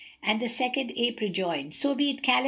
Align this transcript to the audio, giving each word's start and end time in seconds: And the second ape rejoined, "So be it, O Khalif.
And 0.23 0.39
the 0.39 0.49
second 0.49 0.93
ape 0.95 1.19
rejoined, 1.21 1.75
"So 1.75 1.93
be 1.93 2.09
it, 2.09 2.17
O 2.17 2.21
Khalif. 2.23 2.39